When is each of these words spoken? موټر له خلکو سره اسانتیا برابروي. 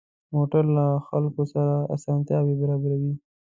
موټر 0.35 0.63
له 0.77 0.85
خلکو 1.07 1.41
سره 1.53 1.73
اسانتیا 1.95 2.39
برابروي. 2.61 3.13